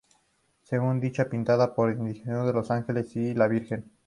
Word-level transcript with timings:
Según 0.63 0.99
decía, 0.99 1.29
pintaba 1.29 1.75
por 1.75 1.91
indicación 1.91 2.47
de 2.47 2.53
los 2.53 2.71
ángeles 2.71 3.15
y 3.15 3.35
la 3.35 3.47
Virgen. 3.47 3.91